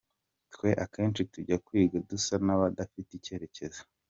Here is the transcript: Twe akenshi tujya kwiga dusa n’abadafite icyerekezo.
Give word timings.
Twe 0.53 0.69
akenshi 0.83 1.21
tujya 1.31 1.57
kwiga 1.65 1.97
dusa 2.09 2.35
n’abadafite 2.45 3.11
icyerekezo. 3.15 3.81